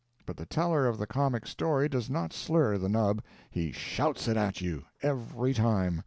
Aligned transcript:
But 0.25 0.35
the 0.37 0.47
teller 0.47 0.87
of 0.87 0.97
the 0.97 1.05
comic 1.05 1.45
story 1.45 1.87
does 1.87 2.09
not 2.09 2.33
slur 2.33 2.79
the 2.79 2.89
nub; 2.89 3.21
he 3.51 3.71
shouts 3.71 4.27
it 4.27 4.35
at 4.35 4.59
you 4.59 4.85
every 5.03 5.53
time. 5.53 5.99